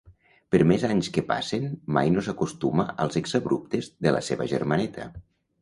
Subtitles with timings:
[0.53, 1.67] Per més anys que passen
[1.97, 5.11] mai no s'acostuma als exabruptes de la seva germaneta.